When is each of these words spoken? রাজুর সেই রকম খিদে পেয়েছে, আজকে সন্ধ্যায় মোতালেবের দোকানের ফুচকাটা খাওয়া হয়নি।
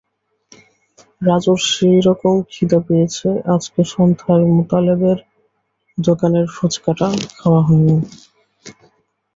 রাজুর 1.21 1.59
সেই 1.71 1.99
রকম 2.07 2.33
খিদে 2.51 2.79
পেয়েছে, 2.87 3.27
আজকে 3.55 3.81
সন্ধ্যায় 3.93 4.45
মোতালেবের 4.55 5.19
দোকানের 5.97 6.45
ফুচকাটা 6.55 7.07
খাওয়া 7.35 7.61
হয়নি। 7.67 7.97